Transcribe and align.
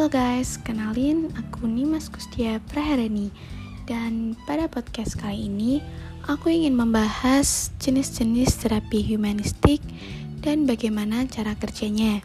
Halo 0.00 0.16
guys, 0.16 0.56
kenalin 0.64 1.28
aku 1.36 1.68
Nimas 1.68 2.08
Kustia 2.08 2.56
Praharani. 2.72 3.28
Dan 3.84 4.32
pada 4.48 4.64
podcast 4.64 5.20
kali 5.20 5.44
ini 5.44 5.84
Aku 6.24 6.48
ingin 6.48 6.72
membahas 6.72 7.68
jenis-jenis 7.84 8.64
terapi 8.64 9.04
humanistik 9.04 9.84
Dan 10.40 10.64
bagaimana 10.64 11.28
cara 11.28 11.52
kerjanya. 11.52 12.24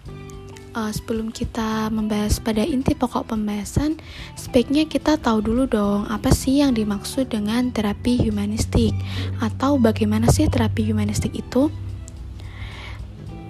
Uh, 0.72 0.88
Sebelum 0.88 1.36
kita 1.36 1.92
membahas 1.92 2.40
pada 2.40 2.64
inti 2.64 2.96
pokok 2.96 3.36
pembahasan 3.36 4.00
Sebaiknya 4.40 4.88
kita 4.88 5.20
tahu 5.20 5.44
dulu 5.44 5.68
dong 5.68 6.08
Apa 6.08 6.32
sih 6.32 6.64
yang 6.64 6.72
dimaksud 6.72 7.28
dengan 7.28 7.76
terapi 7.76 8.24
humanistik 8.24 8.96
Atau 9.44 9.84
bagaimana 9.84 10.32
sih 10.32 10.48
terapi 10.48 10.96
humanistik 10.96 11.36
itu? 11.36 11.68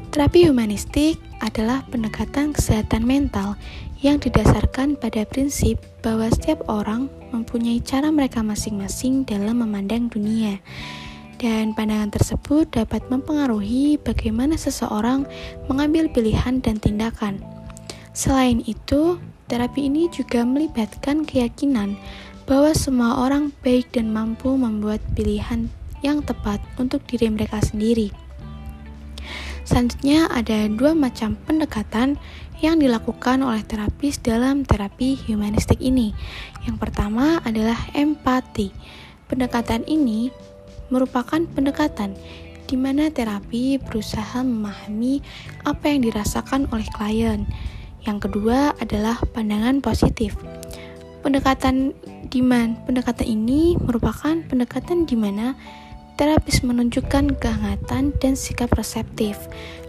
Terapi 0.09 0.47
humanistik 0.47 1.19
adalah 1.43 1.83
pendekatan 1.91 2.55
kesehatan 2.55 3.03
mental 3.03 3.59
yang 4.03 4.19
didasarkan 4.19 4.99
pada 4.99 5.23
prinsip 5.23 5.79
bahwa 6.03 6.27
setiap 6.31 6.65
orang 6.67 7.07
mempunyai 7.31 7.79
cara 7.79 8.11
mereka 8.11 8.43
masing-masing 8.43 9.23
dalam 9.23 9.63
memandang 9.63 10.11
dunia. 10.11 10.59
Dan 11.35 11.75
pandangan 11.75 12.15
tersebut 12.15 12.71
dapat 12.71 13.03
mempengaruhi 13.11 13.99
bagaimana 13.99 14.55
seseorang 14.55 15.27
mengambil 15.67 16.07
pilihan 16.07 16.63
dan 16.63 16.79
tindakan. 16.79 17.43
Selain 18.15 18.63
itu, 18.63 19.19
terapi 19.51 19.91
ini 19.91 20.07
juga 20.07 20.47
melibatkan 20.47 21.27
keyakinan 21.27 21.99
bahwa 22.47 22.71
semua 22.71 23.27
orang 23.27 23.51
baik 23.65 23.91
dan 23.91 24.15
mampu 24.15 24.55
membuat 24.55 25.03
pilihan 25.11 25.67
yang 26.05 26.23
tepat 26.23 26.63
untuk 26.79 27.03
diri 27.09 27.27
mereka 27.27 27.59
sendiri. 27.59 28.24
Selanjutnya 29.65 30.29
ada 30.29 30.69
dua 30.69 30.93
macam 30.93 31.33
pendekatan 31.49 32.21
yang 32.61 32.77
dilakukan 32.77 33.41
oleh 33.41 33.65
terapis 33.65 34.21
dalam 34.21 34.61
terapi 34.61 35.17
humanistik 35.25 35.81
ini. 35.81 36.13
Yang 36.69 36.77
pertama 36.85 37.41
adalah 37.41 37.75
empati. 37.97 38.69
Pendekatan 39.25 39.81
ini 39.89 40.29
merupakan 40.93 41.41
pendekatan 41.49 42.13
di 42.65 42.77
mana 42.77 43.09
terapi 43.09 43.81
berusaha 43.81 44.41
memahami 44.45 45.21
apa 45.65 45.89
yang 45.89 46.05
dirasakan 46.05 46.69
oleh 46.69 46.85
klien. 46.93 47.49
Yang 48.05 48.29
kedua 48.29 48.77
adalah 48.77 49.17
pandangan 49.33 49.81
positif. 49.81 50.37
Pendekatan 51.25 51.97
di 52.29 52.41
mana 52.45 52.77
pendekatan 52.85 53.25
ini 53.25 53.73
merupakan 53.81 54.37
pendekatan 54.45 55.09
di 55.09 55.17
mana 55.17 55.57
terapis 56.15 56.63
menunjukkan 56.63 57.35
kehangatan 57.39 58.15
dan 58.19 58.33
sikap 58.39 58.71
reseptif 58.75 59.35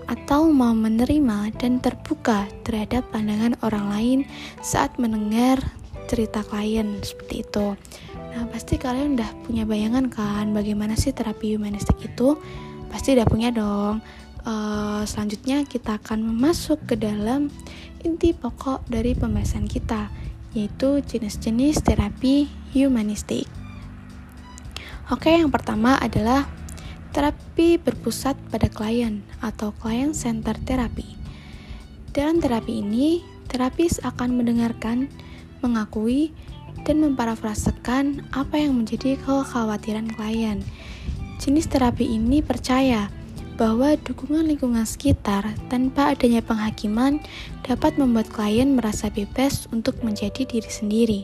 atau 0.07 0.47
mau 0.51 0.75
menerima 0.75 1.51
dan 1.59 1.83
terbuka 1.83 2.47
terhadap 2.63 3.07
pandangan 3.11 3.59
orang 3.63 3.87
lain 3.91 4.19
saat 4.63 4.95
mendengar 4.99 5.59
cerita 6.07 6.47
klien 6.47 7.03
seperti 7.03 7.43
itu. 7.43 7.75
Nah, 8.15 8.45
pasti 8.53 8.79
kalian 8.79 9.19
udah 9.19 9.31
punya 9.49 9.67
bayangan 9.67 10.07
kan 10.07 10.55
bagaimana 10.55 10.95
sih 10.95 11.11
terapi 11.11 11.59
humanistik 11.59 11.99
itu? 12.05 12.39
Pasti 12.91 13.19
udah 13.19 13.27
punya 13.27 13.51
dong. 13.51 13.99
Uh, 14.47 15.03
selanjutnya 15.03 15.67
kita 15.67 15.99
akan 15.99 16.23
masuk 16.23 16.79
ke 16.87 16.95
dalam 16.95 17.51
inti 18.07 18.31
pokok 18.31 18.87
dari 18.87 19.19
pembahasan 19.19 19.67
kita, 19.67 20.07
yaitu 20.55 21.03
jenis-jenis 21.03 21.83
terapi 21.83 22.47
humanistik. 22.71 23.51
Oke, 25.07 25.31
yang 25.31 25.55
pertama 25.55 25.95
adalah 26.03 26.51
terapi 27.15 27.79
berpusat 27.79 28.35
pada 28.51 28.67
klien 28.67 29.23
atau 29.39 29.71
client 29.79 30.19
center 30.19 30.59
terapi. 30.67 31.15
Dalam 32.11 32.43
terapi 32.43 32.83
ini, 32.83 33.23
terapis 33.47 34.03
akan 34.03 34.35
mendengarkan, 34.35 35.07
mengakui, 35.63 36.35
dan 36.83 36.99
memparafrasekan 37.07 38.27
apa 38.35 38.59
yang 38.59 38.75
menjadi 38.83 39.15
kekhawatiran 39.23 40.11
klien. 40.11 40.67
Jenis 41.39 41.71
terapi 41.71 42.03
ini 42.19 42.43
percaya 42.43 43.07
bahwa 43.55 43.95
dukungan 43.95 44.43
lingkungan 44.43 44.85
sekitar 44.85 45.55
tanpa 45.71 46.19
adanya 46.19 46.43
penghakiman 46.43 47.23
dapat 47.63 47.95
membuat 47.95 48.27
klien 48.27 48.75
merasa 48.75 49.07
bebas 49.15 49.71
untuk 49.71 50.03
menjadi 50.03 50.43
diri 50.43 50.67
sendiri. 50.67 51.21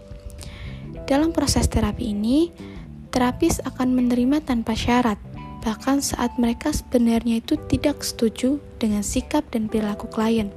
Dalam 1.10 1.34
proses 1.34 1.66
terapi 1.66 2.14
ini, 2.14 2.48
terapis 3.12 3.60
akan 3.62 3.92
menerima 3.94 4.42
tanpa 4.42 4.72
syarat, 4.72 5.20
bahkan 5.62 6.02
saat 6.02 6.34
mereka 6.40 6.74
sebenarnya 6.74 7.38
itu 7.38 7.54
tidak 7.70 8.02
setuju 8.02 8.58
dengan 8.80 9.04
sikap 9.04 9.46
dan 9.52 9.70
perilaku 9.70 10.10
klien. 10.10 10.50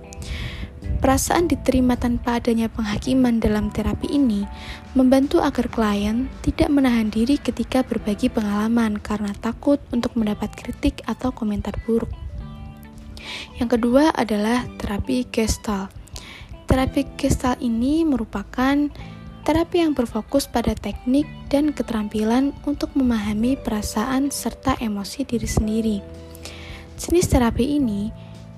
Perasaan 0.96 1.46
diterima 1.46 1.94
tanpa 2.00 2.42
adanya 2.42 2.66
penghakiman 2.66 3.38
dalam 3.38 3.70
terapi 3.70 4.10
ini 4.10 4.48
membantu 4.98 5.38
agar 5.38 5.70
klien 5.70 6.32
tidak 6.42 6.72
menahan 6.74 7.14
diri 7.14 7.38
ketika 7.38 7.86
berbagi 7.86 8.32
pengalaman 8.32 8.98
karena 8.98 9.30
takut 9.38 9.78
untuk 9.94 10.18
mendapat 10.18 10.50
kritik 10.58 11.06
atau 11.06 11.30
komentar 11.30 11.78
buruk. 11.86 12.10
Yang 13.62 13.78
kedua 13.78 14.18
adalah 14.18 14.66
terapi 14.82 15.30
Gestalt. 15.30 15.94
Terapi 16.66 17.06
Gestalt 17.20 17.62
ini 17.62 18.02
merupakan 18.02 18.90
Terapi 19.46 19.78
yang 19.78 19.94
berfokus 19.94 20.50
pada 20.50 20.74
teknik 20.74 21.30
dan 21.54 21.70
keterampilan 21.70 22.50
untuk 22.66 22.90
memahami 22.98 23.54
perasaan 23.62 24.34
serta 24.34 24.74
emosi 24.82 25.22
diri 25.22 25.46
sendiri. 25.46 25.98
Jenis 26.98 27.30
terapi 27.30 27.78
ini 27.78 28.10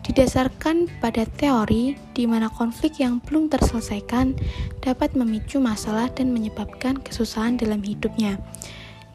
didasarkan 0.07 0.87
pada 1.03 1.27
teori 1.27 1.99
di 2.15 2.23
mana 2.23 2.47
konflik 2.47 3.03
yang 3.03 3.19
belum 3.19 3.51
terselesaikan 3.51 4.39
dapat 4.79 5.11
memicu 5.11 5.59
masalah 5.59 6.07
dan 6.07 6.31
menyebabkan 6.31 7.03
kesusahan 7.03 7.59
dalam 7.59 7.83
hidupnya. 7.83 8.39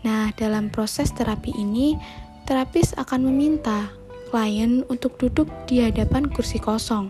Nah, 0.04 0.28
dalam 0.36 0.68
proses 0.68 1.08
terapi 1.16 1.56
ini, 1.56 1.96
terapis 2.44 2.92
akan 3.00 3.32
meminta 3.32 3.88
klien 4.28 4.84
untuk 4.92 5.16
duduk 5.16 5.48
di 5.64 5.80
hadapan 5.80 6.28
kursi 6.28 6.60
kosong 6.60 7.08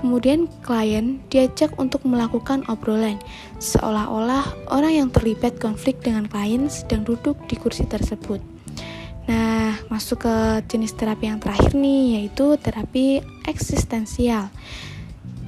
Kemudian 0.00 0.48
klien 0.64 1.20
diajak 1.28 1.76
untuk 1.76 2.08
melakukan 2.08 2.64
obrolan, 2.72 3.20
seolah-olah 3.60 4.72
orang 4.72 4.92
yang 4.96 5.08
terlibat 5.12 5.60
konflik 5.60 6.00
dengan 6.00 6.24
klien 6.24 6.72
sedang 6.72 7.04
duduk 7.04 7.36
di 7.52 7.60
kursi 7.60 7.84
tersebut. 7.84 8.40
Nah, 9.28 9.76
masuk 9.92 10.24
ke 10.24 10.34
jenis 10.72 10.96
terapi 10.96 11.28
yang 11.28 11.38
terakhir 11.38 11.76
nih, 11.76 12.16
yaitu 12.16 12.56
terapi 12.56 13.20
eksistensial. 13.44 14.48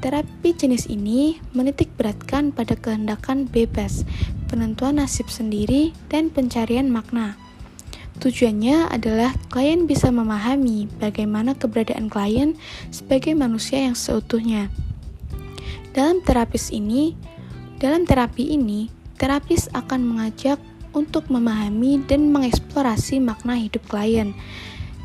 Terapi 0.05 0.53
jenis 0.53 0.87
ini 0.93 1.41
menitik 1.57 1.89
beratkan 1.97 2.53
pada 2.53 2.77
kehendakan 2.77 3.49
bebas, 3.49 4.05
penentuan 4.53 5.01
nasib 5.01 5.33
sendiri, 5.33 5.97
dan 6.13 6.29
pencarian 6.29 6.93
makna. 6.93 7.41
Tujuannya 8.23 8.87
adalah 8.87 9.35
klien 9.51 9.91
bisa 9.91 10.07
memahami 10.15 10.87
bagaimana 11.03 11.59
keberadaan 11.59 12.07
klien 12.07 12.55
sebagai 12.95 13.35
manusia 13.35 13.83
yang 13.83 13.99
seutuhnya. 13.99 14.71
Dalam 15.91 16.23
terapis 16.23 16.71
ini, 16.71 17.19
dalam 17.83 18.07
terapi 18.07 18.55
ini, 18.55 18.87
terapis 19.19 19.67
akan 19.75 20.07
mengajak 20.07 20.63
untuk 20.95 21.27
memahami 21.35 21.99
dan 22.07 22.31
mengeksplorasi 22.31 23.19
makna 23.19 23.59
hidup 23.59 23.83
klien. 23.91 24.39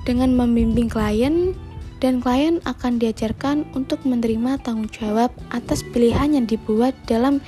Dengan 0.06 0.38
membimbing 0.38 0.85
klien 0.85 1.57
dan 1.97 2.22
klien 2.22 2.61
akan 2.69 3.01
diajarkan 3.01 3.66
untuk 3.73 3.97
menerima 4.06 4.61
tanggung 4.61 4.94
jawab 4.94 5.33
atas 5.50 5.81
pilihan 5.89 6.38
yang 6.38 6.45
dibuat 6.45 6.94
dalam 7.09 7.41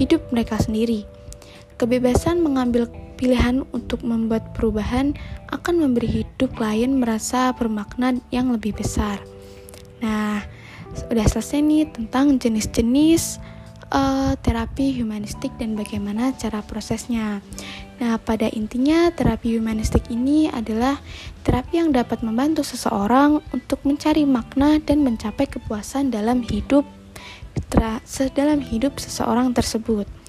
hidup 0.00 0.24
mereka 0.32 0.56
sendiri. 0.56 1.04
Kebebasan 1.76 2.40
mengambil 2.40 2.88
Pilihan 3.20 3.68
untuk 3.76 4.00
membuat 4.00 4.56
perubahan 4.56 5.12
akan 5.52 5.76
memberi 5.76 6.24
hidup 6.24 6.56
klien 6.56 6.96
merasa 6.96 7.52
bermakna 7.52 8.16
yang 8.32 8.48
lebih 8.48 8.72
besar. 8.72 9.20
Nah, 10.00 10.40
udah 11.12 11.26
selesai 11.28 11.60
nih 11.60 11.84
tentang 11.92 12.40
jenis-jenis 12.40 13.36
uh, 13.92 14.32
terapi 14.40 14.96
humanistik 14.96 15.52
dan 15.60 15.76
bagaimana 15.76 16.32
cara 16.40 16.64
prosesnya. 16.64 17.44
Nah, 18.00 18.16
pada 18.16 18.48
intinya 18.48 19.12
terapi 19.12 19.60
humanistik 19.60 20.08
ini 20.08 20.48
adalah 20.48 20.96
terapi 21.44 21.76
yang 21.76 21.92
dapat 21.92 22.24
membantu 22.24 22.64
seseorang 22.64 23.44
untuk 23.52 23.84
mencari 23.84 24.24
makna 24.24 24.80
dan 24.80 25.04
mencapai 25.04 25.44
kepuasan 25.44 26.08
dalam 26.08 26.40
hidup 26.40 26.88
dalam 28.34 28.60
hidup 28.60 28.98
seseorang 28.98 29.54
tersebut. 29.54 30.19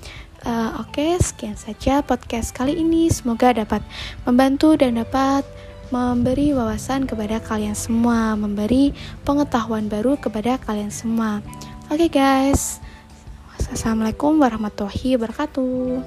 Uh, 0.41 0.81
Oke, 0.81 1.05
okay, 1.05 1.11
sekian 1.21 1.53
saja 1.53 2.01
podcast 2.01 2.49
kali 2.49 2.73
ini. 2.81 3.13
Semoga 3.13 3.53
dapat 3.53 3.85
membantu 4.25 4.73
dan 4.73 4.97
dapat 4.97 5.45
memberi 5.93 6.49
wawasan 6.57 7.05
kepada 7.05 7.38
kalian 7.45 7.77
semua, 7.77 8.33
memberi 8.33 8.89
pengetahuan 9.21 9.85
baru 9.85 10.17
kepada 10.17 10.57
kalian 10.65 10.89
semua. 10.89 11.45
Oke, 11.93 12.09
okay, 12.09 12.09
guys. 12.09 12.81
Assalamualaikum 13.69 14.41
warahmatullahi 14.41 15.13
wabarakatuh. 15.21 16.01